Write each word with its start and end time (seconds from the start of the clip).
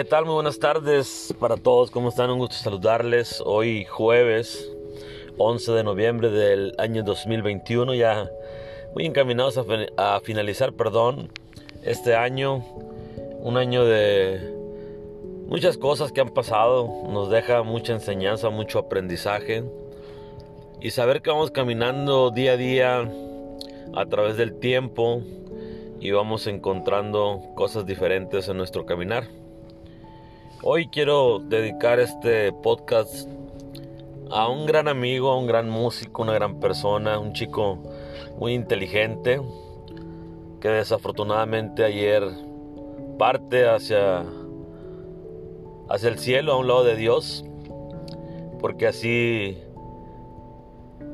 ¿qué 0.00 0.04
tal? 0.04 0.24
Muy 0.24 0.32
buenas 0.32 0.58
tardes 0.58 1.34
para 1.38 1.58
todos. 1.58 1.90
¿Cómo 1.90 2.08
están? 2.08 2.30
Un 2.30 2.38
gusto 2.38 2.54
saludarles. 2.54 3.42
Hoy 3.44 3.84
jueves 3.84 4.72
11 5.36 5.72
de 5.72 5.84
noviembre 5.84 6.30
del 6.30 6.74
año 6.78 7.02
2021, 7.02 7.92
ya 7.92 8.30
muy 8.94 9.04
encaminados 9.04 9.60
a, 9.98 10.20
finalizar, 10.20 10.72
perdón, 10.72 11.30
este 11.84 12.14
año. 12.14 12.64
Un 13.40 13.58
año 13.58 13.84
de 13.84 14.40
muchas 15.48 15.76
cosas 15.76 16.12
que 16.12 16.22
han 16.22 16.30
pasado. 16.30 16.88
Nos 17.10 17.28
deja 17.28 17.62
mucha 17.62 17.92
enseñanza, 17.92 18.48
mucho 18.48 18.78
aprendizaje. 18.78 19.64
Y 20.80 20.92
saber 20.92 21.20
que 21.20 21.28
vamos 21.28 21.50
caminando 21.50 22.30
día 22.30 22.52
a 22.52 22.56
día 22.56 23.12
a 23.94 24.06
través 24.06 24.38
del 24.38 24.54
tiempo 24.60 25.20
y 26.00 26.10
vamos 26.10 26.46
encontrando 26.46 27.42
cosas 27.54 27.84
diferentes 27.84 28.48
en 28.48 28.56
nuestro 28.56 28.86
caminar. 28.86 29.39
Hoy 30.62 30.88
quiero 30.88 31.38
dedicar 31.38 32.00
este 32.00 32.52
podcast 32.52 33.26
a 34.30 34.46
un 34.46 34.66
gran 34.66 34.88
amigo, 34.88 35.30
a 35.30 35.38
un 35.38 35.46
gran 35.46 35.70
músico, 35.70 36.20
una 36.20 36.34
gran 36.34 36.60
persona, 36.60 37.18
un 37.18 37.32
chico 37.32 37.78
muy 38.38 38.52
inteligente 38.52 39.40
que 40.60 40.68
desafortunadamente 40.68 41.82
ayer 41.82 42.24
parte 43.18 43.66
hacia 43.66 44.26
hacia 45.88 46.08
el 46.10 46.18
cielo 46.18 46.52
a 46.52 46.58
un 46.58 46.68
lado 46.68 46.84
de 46.84 46.94
Dios 46.94 47.42
porque 48.60 48.86
así 48.86 49.56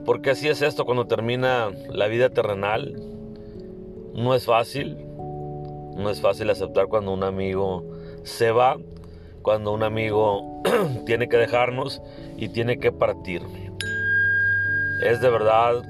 porque 0.05 0.31
así 0.31 0.49
es 0.49 0.61
esto 0.61 0.85
cuando 0.85 1.07
termina 1.07 1.71
la 1.89 2.09
vida 2.09 2.31
terrenal. 2.31 3.01
No 4.13 4.35
es 4.35 4.45
fácil 4.45 4.97
no 5.97 6.11
es 6.11 6.21
fácil 6.21 6.51
aceptar 6.51 6.89
cuando 6.89 7.13
un 7.13 7.23
amigo 7.23 7.85
se 8.25 8.51
va 8.51 8.77
cuando 9.47 9.71
un 9.71 9.85
amigo 9.85 10.61
tiene 11.07 11.29
que 11.29 11.37
dejarnos 11.37 12.03
y 12.37 12.49
tiene 12.49 12.81
que 12.81 12.91
partir. 12.91 13.43
Es 15.01 15.21
de 15.21 15.31
verdad 15.31 15.85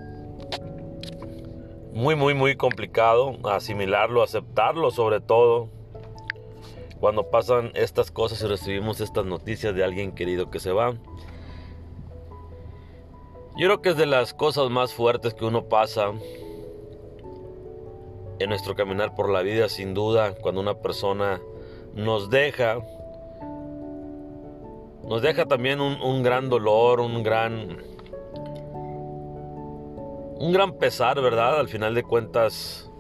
muy, 1.94 2.16
muy, 2.16 2.34
muy 2.34 2.54
complicado 2.54 3.38
asimilarlo, 3.44 4.22
aceptarlo 4.22 4.90
sobre 4.90 5.22
todo 5.22 5.70
cuando 7.00 7.30
pasan 7.30 7.70
estas 7.72 8.10
cosas 8.10 8.42
y 8.42 8.46
recibimos 8.46 9.00
estas 9.00 9.24
noticias 9.24 9.74
de 9.74 9.82
alguien 9.82 10.12
querido 10.12 10.50
que 10.50 10.60
se 10.60 10.72
va. 10.72 10.92
Yo 13.56 13.68
creo 13.68 13.80
que 13.80 13.88
es 13.88 13.96
de 13.96 14.04
las 14.04 14.34
cosas 14.34 14.68
más 14.68 14.92
fuertes 14.92 15.32
que 15.32 15.46
uno 15.46 15.64
pasa 15.64 16.12
en 18.38 18.50
nuestro 18.50 18.74
caminar 18.74 19.14
por 19.14 19.30
la 19.30 19.40
vida, 19.40 19.70
sin 19.70 19.94
duda, 19.94 20.34
cuando 20.34 20.60
una 20.60 20.74
persona 20.74 21.40
nos 21.94 22.28
deja 22.28 22.82
nos 25.08 25.22
deja 25.22 25.46
también 25.46 25.80
un, 25.80 26.22
gran 26.22 26.48
dolor, 26.48 27.00
un 27.00 27.22
gran, 27.22 27.78
un 30.38 30.52
gran 30.52 30.72
pesar, 30.78 31.20
¿verdad? 31.20 31.60
Al 31.60 31.68
final 31.68 31.94
de 31.94 32.02
cuentas, 32.02 32.90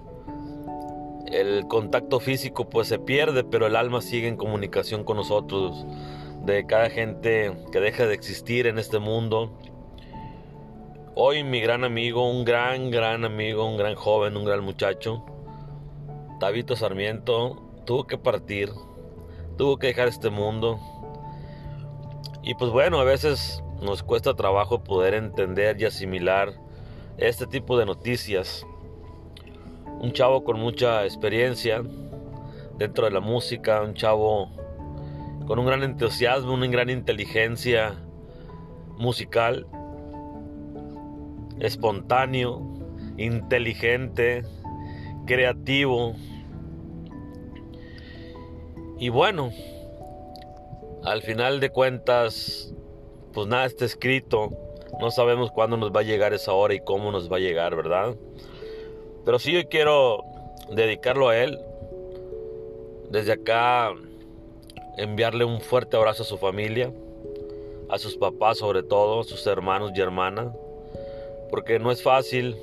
el 1.26 1.66
contacto 1.66 2.20
físico 2.20 2.68
pues 2.68 2.86
se 2.86 3.00
pierde, 3.00 3.42
pero 3.42 3.66
el 3.66 3.74
alma 3.74 4.00
sigue 4.00 4.28
en 4.28 4.36
comunicación 4.36 5.02
con 5.02 5.16
nosotros, 5.16 5.84
de 6.44 6.64
cada 6.64 6.90
gente 6.90 7.52
que 7.72 7.80
deja 7.80 8.06
de 8.06 8.14
existir 8.14 8.68
en 8.68 8.78
este 8.78 9.00
mundo. 9.00 9.58
Hoy 11.16 11.42
mi 11.42 11.60
gran 11.60 11.82
amigo, 11.82 12.30
un 12.30 12.44
gran, 12.44 12.90
gran 12.92 13.24
amigo, 13.24 13.68
un 13.68 13.76
gran 13.76 13.96
joven, 13.96 14.36
un 14.36 14.44
gran 14.44 14.62
muchacho, 14.62 15.24
Tabito 16.38 16.76
Sarmiento, 16.76 17.60
tuvo 17.84 18.06
que 18.06 18.16
partir, 18.16 18.70
tuvo 19.56 19.78
que 19.78 19.88
dejar 19.88 20.06
este 20.06 20.30
mundo 20.30 20.78
y 22.46 22.54
pues 22.54 22.70
bueno, 22.70 23.00
a 23.00 23.04
veces 23.04 23.60
nos 23.82 24.04
cuesta 24.04 24.34
trabajo 24.34 24.84
poder 24.84 25.14
entender 25.14 25.80
y 25.80 25.84
asimilar 25.84 26.52
este 27.18 27.44
tipo 27.48 27.76
de 27.76 27.84
noticias. 27.84 28.64
Un 29.98 30.12
chavo 30.12 30.44
con 30.44 30.60
mucha 30.60 31.02
experiencia 31.04 31.82
dentro 32.78 33.06
de 33.06 33.10
la 33.10 33.18
música, 33.18 33.82
un 33.82 33.94
chavo 33.94 34.52
con 35.48 35.58
un 35.58 35.66
gran 35.66 35.82
entusiasmo, 35.82 36.54
una 36.54 36.68
gran 36.68 36.88
inteligencia 36.88 37.96
musical, 38.96 39.66
espontáneo, 41.58 42.62
inteligente, 43.16 44.44
creativo. 45.26 46.14
Y 49.00 49.08
bueno, 49.08 49.50
al 51.06 51.22
final 51.22 51.60
de 51.60 51.70
cuentas, 51.70 52.74
pues 53.32 53.46
nada 53.46 53.64
está 53.64 53.84
escrito. 53.84 54.50
No 55.00 55.12
sabemos 55.12 55.52
cuándo 55.52 55.76
nos 55.76 55.92
va 55.92 56.00
a 56.00 56.02
llegar 56.02 56.34
esa 56.34 56.52
hora 56.52 56.74
y 56.74 56.80
cómo 56.80 57.12
nos 57.12 57.30
va 57.30 57.36
a 57.36 57.40
llegar, 57.40 57.76
¿verdad? 57.76 58.16
Pero 59.24 59.38
sí 59.38 59.52
yo 59.52 59.68
quiero 59.68 60.24
dedicarlo 60.72 61.28
a 61.28 61.38
él. 61.38 61.58
Desde 63.10 63.32
acá 63.32 63.92
enviarle 64.96 65.44
un 65.44 65.60
fuerte 65.60 65.96
abrazo 65.96 66.24
a 66.24 66.26
su 66.26 66.38
familia, 66.38 66.92
a 67.88 67.98
sus 67.98 68.16
papás 68.16 68.58
sobre 68.58 68.82
todo, 68.82 69.20
a 69.20 69.24
sus 69.24 69.46
hermanos 69.46 69.92
y 69.94 70.00
hermanas, 70.00 70.48
porque 71.50 71.78
no 71.78 71.92
es 71.92 72.02
fácil 72.02 72.56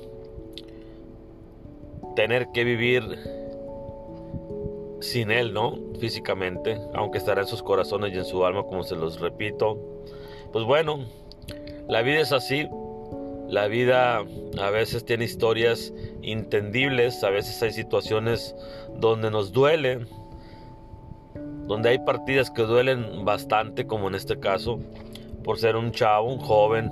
tener 2.14 2.48
que 2.52 2.64
vivir 2.64 3.02
sin 5.04 5.30
Él, 5.30 5.52
¿no? 5.52 5.78
Físicamente, 6.00 6.80
aunque 6.94 7.18
estará 7.18 7.42
en 7.42 7.46
sus 7.46 7.62
corazones 7.62 8.12
y 8.12 8.18
en 8.18 8.24
su 8.24 8.44
alma, 8.44 8.64
como 8.64 8.82
se 8.82 8.96
los 8.96 9.20
repito. 9.20 9.78
Pues 10.52 10.64
bueno, 10.64 11.06
la 11.88 12.02
vida 12.02 12.20
es 12.20 12.32
así. 12.32 12.68
La 13.48 13.68
vida 13.68 14.24
a 14.58 14.70
veces 14.70 15.04
tiene 15.04 15.24
historias 15.24 15.92
entendibles, 16.22 17.22
a 17.22 17.30
veces 17.30 17.62
hay 17.62 17.72
situaciones 17.72 18.56
donde 18.98 19.30
nos 19.30 19.52
duele, 19.52 20.06
donde 21.66 21.90
hay 21.90 21.98
partidas 21.98 22.50
que 22.50 22.62
duelen 22.62 23.24
bastante, 23.24 23.86
como 23.86 24.08
en 24.08 24.14
este 24.14 24.40
caso, 24.40 24.80
por 25.44 25.58
ser 25.58 25.76
un 25.76 25.92
chavo, 25.92 26.32
un 26.32 26.40
joven, 26.40 26.90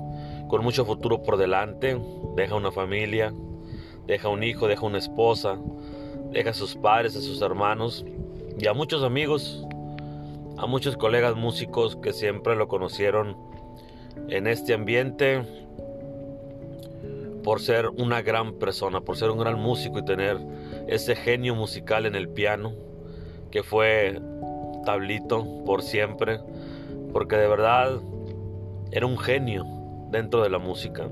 con 0.49 0.63
mucho 0.63 0.85
futuro 0.85 1.23
por 1.23 1.39
delante, 1.39 1.99
deja 2.37 2.55
una 2.55 2.71
familia, 2.71 3.33
deja 4.07 4.29
un 4.29 4.43
hijo, 4.43 4.69
deja 4.69 4.85
una 4.85 4.99
esposa, 4.99 5.59
deja 6.33 6.51
a 6.51 6.55
sus 6.55 6.75
padres, 6.75 7.15
a 7.17 7.21
sus 7.21 7.41
hermanos 7.43 8.05
y 8.59 8.67
a 8.67 8.73
muchos 8.73 9.03
amigos, 9.03 9.65
a 10.57 10.67
muchos 10.67 10.97
colegas 10.97 11.37
músicos 11.37 11.97
que 11.97 12.13
siempre 12.13 12.57
lo 12.57 12.69
conocieron 12.69 13.37
en 14.29 14.47
este 14.47 14.75
ambiente 14.75 15.43
por 17.43 17.61
ser 17.61 17.89
una 17.89 18.23
gran 18.23 18.55
persona, 18.55 19.01
por 19.01 19.17
ser 19.17 19.31
un 19.31 19.39
gran 19.39 19.59
músico 19.59 19.99
y 19.99 20.05
tener 20.05 20.39
ese 20.89 21.17
genio 21.17 21.55
musical 21.55 22.07
en 22.07 22.15
el 22.15 22.29
piano 22.29 22.73
que 23.51 23.63
fue 23.63 24.21
Tablito 24.85 25.47
por 25.65 25.83
siempre, 25.83 26.41
porque 27.13 27.37
de 27.37 27.49
verdad 27.49 28.01
era 28.91 29.07
un 29.07 29.19
genio 29.19 29.65
dentro 30.11 30.43
de 30.43 30.51
la 30.51 30.59
música. 30.59 31.09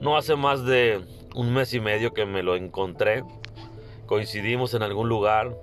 No 0.00 0.16
hace 0.16 0.36
más 0.36 0.64
de 0.64 1.00
un 1.34 1.52
mes 1.52 1.72
y 1.74 1.80
medio 1.80 2.12
que 2.12 2.26
me 2.26 2.42
lo 2.42 2.56
encontré 2.56 3.22
coincidimos 4.06 4.74
en 4.74 4.82
algún 4.82 5.08
lugar 5.08 5.56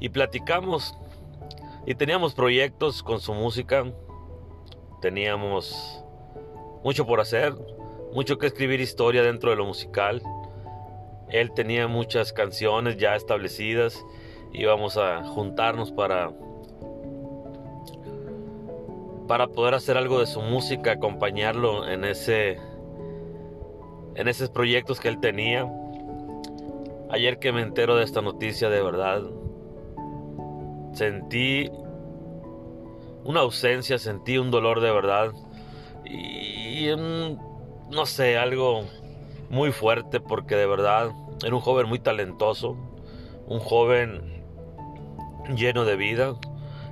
y 0.00 0.08
platicamos. 0.08 0.94
Y 1.86 1.94
teníamos 1.94 2.34
proyectos 2.34 3.02
con 3.02 3.20
su 3.20 3.32
música, 3.32 3.84
teníamos 5.00 6.04
mucho 6.84 7.06
por 7.06 7.20
hacer, 7.20 7.54
mucho 8.12 8.38
que 8.38 8.46
escribir 8.46 8.80
historia 8.80 9.22
dentro 9.22 9.50
de 9.50 9.56
lo 9.56 9.64
musical. 9.64 10.22
Él 11.30 11.52
tenía 11.52 11.86
muchas 11.86 12.32
canciones 12.32 12.96
ya 12.96 13.14
establecidas, 13.14 14.04
íbamos 14.52 14.96
a 14.96 15.24
juntarnos 15.24 15.92
para 15.92 16.32
para 19.26 19.46
poder 19.46 19.74
hacer 19.74 19.96
algo 19.96 20.18
de 20.18 20.26
su 20.26 20.42
música, 20.42 20.90
acompañarlo 20.90 21.88
en 21.88 22.04
ese 22.04 22.58
en 24.16 24.28
esos 24.28 24.50
proyectos 24.50 24.98
que 24.98 25.08
él 25.08 25.20
tenía. 25.20 25.70
Ayer 27.12 27.38
que 27.40 27.50
me 27.50 27.62
entero 27.62 27.96
de 27.96 28.04
esta 28.04 28.22
noticia 28.22 28.70
de 28.70 28.82
verdad, 28.82 29.22
sentí 30.92 31.68
una 33.24 33.40
ausencia, 33.40 33.98
sentí 33.98 34.38
un 34.38 34.52
dolor 34.52 34.80
de 34.80 34.92
verdad 34.92 35.32
y 36.04 36.86
no 37.90 38.06
sé, 38.06 38.38
algo 38.38 38.82
muy 39.48 39.72
fuerte 39.72 40.20
porque 40.20 40.54
de 40.54 40.66
verdad 40.66 41.10
era 41.44 41.54
un 41.54 41.60
joven 41.60 41.88
muy 41.88 41.98
talentoso, 41.98 42.76
un 43.46 43.58
joven 43.58 44.44
lleno 45.56 45.84
de 45.84 45.96
vida, 45.96 46.36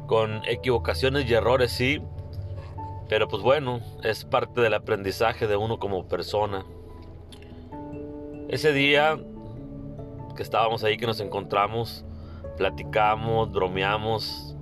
con 0.09 0.43
equivocaciones 0.49 1.31
y 1.31 1.35
errores 1.35 1.71
sí, 1.71 2.03
pero 3.09 3.29
pues 3.29 3.43
bueno, 3.43 3.81
es 4.03 4.25
parte 4.25 4.61
del 4.61 4.75
aprendizaje 4.75 5.47
de 5.47 5.57
uno 5.57 5.79
como 5.79 6.09
persona. 6.09 6.67
Ese 8.49 8.73
día 8.73 9.19
que 10.39 10.45
estábamos 10.45 10.85
ahí, 10.85 10.97
que 10.97 11.05
nos 11.05 11.19
encontramos, 11.19 12.05
platicamos, 12.57 13.51
bromeamos, 13.51 14.55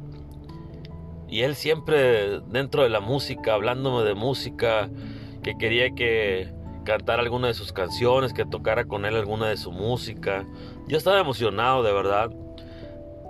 Y 1.28 1.42
él 1.42 1.54
siempre 1.54 2.40
dentro 2.46 2.82
de 2.82 2.88
la 2.88 3.00
música, 3.00 3.52
hablándome 3.52 4.02
de 4.04 4.14
música, 4.14 4.88
que 5.42 5.58
quería 5.58 5.90
que 5.90 6.50
cantara 6.84 7.20
alguna 7.20 7.48
de 7.48 7.54
sus 7.54 7.74
canciones, 7.74 8.32
que 8.32 8.46
tocara 8.46 8.86
con 8.86 9.04
él 9.04 9.16
alguna 9.16 9.48
de 9.48 9.58
su 9.58 9.70
música. 9.70 10.46
Yo 10.88 10.96
estaba 10.96 11.20
emocionado, 11.20 11.82
de 11.82 11.92
verdad. 11.92 12.30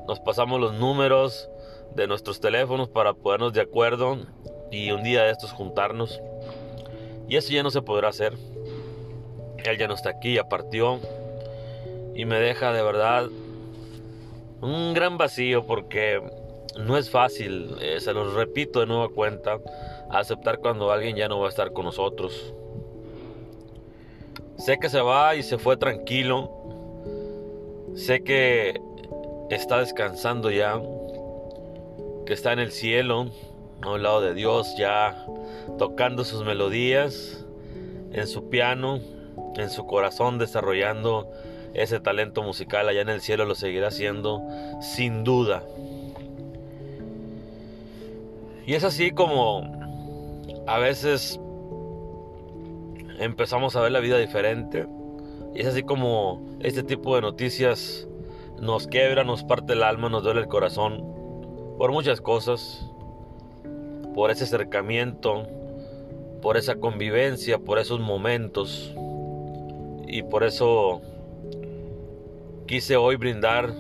Nos 0.06 0.20
pasamos 0.20 0.60
los 0.60 0.72
números 0.74 1.48
de 1.96 2.06
nuestros 2.06 2.38
teléfonos 2.38 2.88
para 2.88 3.12
ponernos 3.12 3.54
de 3.54 3.62
acuerdo 3.62 4.18
y 4.70 4.92
un 4.92 5.02
día 5.02 5.24
de 5.24 5.32
estos 5.32 5.50
juntarnos. 5.50 6.20
Y 7.28 7.34
eso 7.34 7.52
ya 7.52 7.64
no 7.64 7.72
se 7.72 7.82
podrá 7.82 8.10
hacer. 8.10 8.34
Él 9.64 9.78
ya 9.78 9.88
no 9.88 9.94
está 9.94 10.10
aquí, 10.10 10.34
ya 10.34 10.48
partió. 10.48 11.00
Y 12.16 12.24
me 12.24 12.40
deja 12.40 12.72
de 12.72 12.82
verdad 12.82 13.28
un 14.62 14.94
gran 14.94 15.18
vacío 15.18 15.66
porque 15.66 16.22
no 16.78 16.96
es 16.96 17.10
fácil, 17.10 17.76
eh, 17.82 18.00
se 18.00 18.14
los 18.14 18.32
repito 18.32 18.80
de 18.80 18.86
nueva 18.86 19.10
cuenta, 19.10 19.58
aceptar 20.10 20.60
cuando 20.60 20.90
alguien 20.90 21.14
ya 21.14 21.28
no 21.28 21.38
va 21.40 21.46
a 21.46 21.50
estar 21.50 21.74
con 21.74 21.84
nosotros. 21.84 22.54
Sé 24.56 24.78
que 24.78 24.88
se 24.88 25.02
va 25.02 25.36
y 25.36 25.42
se 25.42 25.58
fue 25.58 25.76
tranquilo. 25.76 26.50
Sé 27.94 28.24
que 28.24 28.80
está 29.50 29.80
descansando 29.80 30.50
ya, 30.50 30.80
que 32.24 32.32
está 32.32 32.54
en 32.54 32.60
el 32.60 32.72
cielo, 32.72 33.26
a 33.82 33.90
un 33.90 34.02
lado 34.02 34.22
de 34.22 34.32
Dios, 34.32 34.74
ya 34.78 35.26
tocando 35.78 36.24
sus 36.24 36.44
melodías 36.44 37.44
en 38.12 38.26
su 38.26 38.48
piano, 38.48 39.00
en 39.56 39.68
su 39.68 39.86
corazón, 39.86 40.38
desarrollando 40.38 41.30
ese 41.76 42.00
talento 42.00 42.42
musical 42.42 42.88
allá 42.88 43.02
en 43.02 43.08
el 43.08 43.20
cielo, 43.20 43.44
lo 43.44 43.54
seguirá 43.54 43.88
haciendo 43.88 44.42
sin 44.80 45.24
duda. 45.24 45.62
Y 48.66 48.74
es 48.74 48.82
así 48.82 49.12
como 49.12 49.62
a 50.66 50.78
veces 50.78 51.38
empezamos 53.18 53.76
a 53.76 53.80
ver 53.80 53.92
la 53.92 54.00
vida 54.00 54.18
diferente. 54.18 54.86
Y 55.54 55.60
es 55.60 55.68
así 55.68 55.82
como 55.82 56.42
este 56.60 56.82
tipo 56.82 57.14
de 57.14 57.22
noticias 57.22 58.08
nos 58.60 58.86
quebra, 58.86 59.22
nos 59.22 59.44
parte 59.44 59.74
el 59.74 59.82
alma, 59.82 60.08
nos 60.08 60.22
duele 60.22 60.40
el 60.40 60.48
corazón. 60.48 61.04
Por 61.78 61.92
muchas 61.92 62.20
cosas. 62.20 62.90
Por 64.14 64.30
ese 64.30 64.44
acercamiento. 64.44 65.46
Por 66.42 66.56
esa 66.56 66.76
convivencia. 66.76 67.58
Por 67.58 67.78
esos 67.78 68.00
momentos. 68.00 68.94
Y 70.06 70.22
por 70.22 70.42
eso 70.44 71.02
quise 72.66 72.96
hoy 72.96 73.14
brindar 73.14 73.72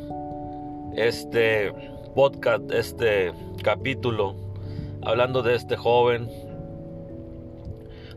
este 0.94 1.72
podcast, 2.14 2.70
este 2.70 3.32
capítulo, 3.62 4.36
hablando 5.02 5.42
de 5.42 5.56
este 5.56 5.76
joven, 5.76 6.30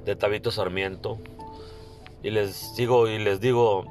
de 0.05 0.15
Tabito 0.15 0.51
Sarmiento. 0.51 1.17
Y 2.21 2.29
les 2.29 2.75
digo, 2.75 3.07
y 3.07 3.17
les 3.17 3.39
digo, 3.41 3.83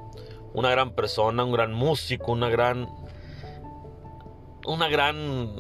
una 0.55 0.71
gran 0.71 0.93
persona, 0.93 1.45
un 1.45 1.53
gran 1.53 1.75
músico, 1.75 2.31
una 2.31 2.49
gran, 2.49 2.89
una 4.65 4.89
gran, 4.89 5.57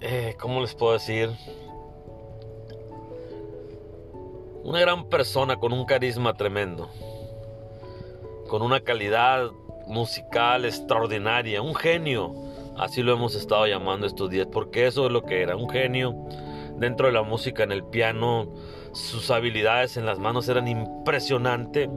eh, 0.00 0.36
¿cómo 0.38 0.60
les 0.60 0.74
puedo 0.74 0.92
decir? 0.92 1.30
Una 4.64 4.80
gran 4.80 5.08
persona 5.08 5.56
con 5.56 5.72
un 5.72 5.86
carisma 5.86 6.34
tremendo, 6.34 6.90
con 8.48 8.60
una 8.60 8.80
calidad 8.80 9.50
musical 9.88 10.64
extraordinaria, 10.64 11.62
un 11.62 11.74
genio. 11.74 12.34
Así 12.76 13.02
lo 13.02 13.12
hemos 13.12 13.34
estado 13.34 13.66
llamando 13.66 14.06
estos 14.06 14.30
días, 14.30 14.46
porque 14.50 14.86
eso 14.86 15.06
es 15.06 15.12
lo 15.12 15.22
que 15.24 15.42
era, 15.42 15.56
un 15.56 15.68
genio 15.68 16.14
dentro 16.76 17.06
de 17.06 17.12
la 17.12 17.22
música, 17.22 17.64
en 17.64 17.72
el 17.72 17.84
piano. 17.84 18.48
Sus 18.92 19.30
habilidades 19.30 19.96
en 19.96 20.06
las 20.06 20.18
manos 20.18 20.48
eran 20.48 20.68
impresionantes. 20.68 21.88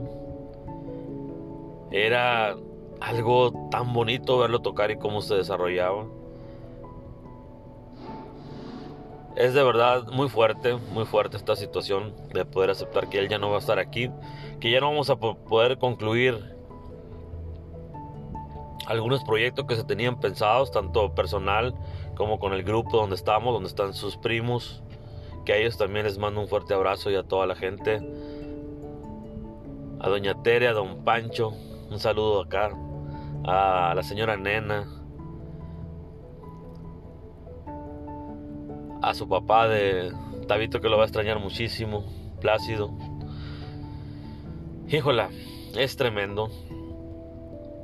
Era 1.90 2.56
algo 3.00 3.68
tan 3.70 3.92
bonito 3.92 4.38
verlo 4.38 4.60
tocar 4.60 4.90
y 4.90 4.96
cómo 4.96 5.20
se 5.20 5.34
desarrollaba. 5.34 6.06
Es 9.36 9.54
de 9.54 9.62
verdad 9.62 10.06
muy 10.08 10.28
fuerte, 10.28 10.76
muy 10.92 11.06
fuerte 11.06 11.36
esta 11.36 11.56
situación 11.56 12.12
de 12.34 12.44
poder 12.44 12.70
aceptar 12.70 13.08
que 13.08 13.18
él 13.18 13.28
ya 13.28 13.38
no 13.38 13.48
va 13.48 13.56
a 13.56 13.60
estar 13.60 13.78
aquí, 13.78 14.10
que 14.60 14.70
ya 14.70 14.80
no 14.80 14.90
vamos 14.90 15.08
a 15.08 15.16
poder 15.16 15.78
concluir 15.78 16.51
algunos 18.92 19.24
proyectos 19.24 19.64
que 19.66 19.74
se 19.74 19.84
tenían 19.84 20.20
pensados, 20.20 20.70
tanto 20.70 21.14
personal 21.14 21.74
como 22.14 22.38
con 22.38 22.52
el 22.52 22.62
grupo 22.62 22.98
donde 22.98 23.16
estamos, 23.16 23.54
donde 23.54 23.68
están 23.68 23.94
sus 23.94 24.16
primos, 24.16 24.82
que 25.44 25.54
a 25.54 25.56
ellos 25.56 25.78
también 25.78 26.04
les 26.04 26.18
mando 26.18 26.40
un 26.40 26.48
fuerte 26.48 26.74
abrazo 26.74 27.10
y 27.10 27.16
a 27.16 27.22
toda 27.22 27.46
la 27.46 27.56
gente. 27.56 28.00
A 29.98 30.08
doña 30.08 30.42
Tere, 30.42 30.68
a 30.68 30.72
don 30.72 31.04
Pancho, 31.04 31.54
un 31.90 31.98
saludo 31.98 32.42
acá. 32.42 32.70
A 33.44 33.94
la 33.96 34.02
señora 34.02 34.36
Nena. 34.36 34.86
A 39.00 39.14
su 39.14 39.28
papá 39.28 39.68
de 39.68 40.12
Tabito 40.46 40.80
que 40.80 40.88
lo 40.88 40.96
va 40.96 41.04
a 41.04 41.06
extrañar 41.06 41.40
muchísimo, 41.40 42.04
Plácido. 42.40 42.92
Híjola, 44.88 45.30
es 45.74 45.96
tremendo 45.96 46.50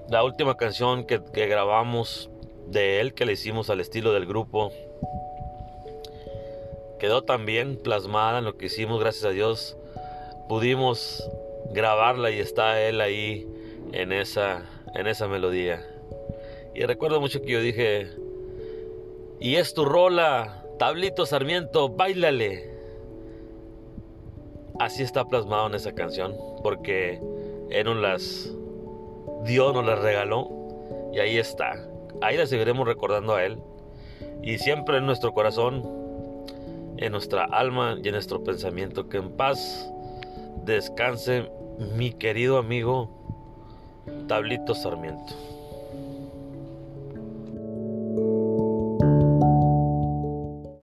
la 0.08 0.24
última 0.24 0.56
canción 0.56 1.04
que, 1.04 1.18
grabamos 1.32 2.30
de 2.66 3.00
él, 3.00 3.14
que 3.14 3.26
le 3.26 3.32
hicimos 3.32 3.68
al 3.68 3.80
estilo 3.80 4.12
del 4.12 4.26
grupo, 4.26 4.72
quedó 6.98 7.22
también 7.22 7.76
plasmada 7.76 8.38
en 8.38 8.44
lo 8.44 8.56
que 8.56 8.66
hicimos, 8.66 9.00
gracias 9.00 9.24
a 9.26 9.30
Dios. 9.30 9.76
Pudimos 10.48 11.28
grabarla 11.72 12.30
y 12.30 12.38
está 12.38 12.80
él 12.80 13.00
ahí 13.02 13.46
en 13.92 14.12
esa, 14.12 14.62
en 14.94 15.06
esa 15.06 15.28
melodía. 15.28 15.86
Y 16.74 16.84
recuerdo 16.84 17.20
mucho 17.20 17.42
que 17.42 17.52
yo 17.52 17.60
dije, 17.60 18.08
y 19.40 19.56
es 19.56 19.74
tu 19.74 19.84
rola, 19.84 20.64
Tablito 20.78 21.26
Sarmiento, 21.26 21.90
bailale. 21.90 22.70
Así 24.78 25.02
está 25.02 25.26
plasmado 25.26 25.66
en 25.66 25.74
esa 25.74 25.94
canción, 25.94 26.34
porque 26.62 27.20
eran 27.70 28.00
las 28.00 28.54
Dios 29.48 29.72
nos 29.72 29.86
la 29.86 29.96
regaló 29.96 30.50
y 31.12 31.20
ahí 31.20 31.38
está. 31.38 31.72
Ahí 32.20 32.36
la 32.36 32.46
seguiremos 32.46 32.86
recordando 32.86 33.34
a 33.34 33.44
Él. 33.44 33.58
Y 34.42 34.58
siempre 34.58 34.98
en 34.98 35.06
nuestro 35.06 35.32
corazón, 35.32 35.82
en 36.98 37.12
nuestra 37.12 37.44
alma 37.44 37.96
y 38.02 38.06
en 38.06 38.12
nuestro 38.12 38.44
pensamiento. 38.44 39.08
Que 39.08 39.16
en 39.16 39.30
paz 39.30 39.90
descanse 40.66 41.50
mi 41.96 42.12
querido 42.12 42.58
amigo 42.58 43.08
Tablito 44.26 44.74
Sarmiento. 44.74 45.34